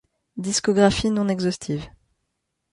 [0.45, 1.85] Discographie non exhaustive.